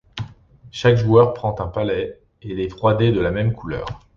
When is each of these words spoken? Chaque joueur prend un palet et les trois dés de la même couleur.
Chaque 0.71 0.95
joueur 0.95 1.35
prend 1.35 1.55
un 1.59 1.67
palet 1.67 2.19
et 2.41 2.55
les 2.55 2.69
trois 2.69 2.95
dés 2.95 3.11
de 3.11 3.19
la 3.19 3.29
même 3.29 3.53
couleur. 3.53 3.85